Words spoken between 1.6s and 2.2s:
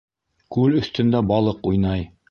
УЙНАЙ